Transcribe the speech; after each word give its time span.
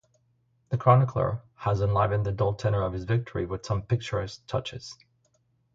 The 0.69 0.79
Chronicler 0.79 1.43
has 1.57 1.79
enlivened 1.79 2.25
the 2.25 2.31
dull 2.31 2.55
tenor 2.55 2.81
of 2.81 2.91
his 2.93 3.07
history 3.07 3.45
with 3.45 3.63
some 3.67 3.83
picturesque 3.83 4.43
touches. 4.47 4.97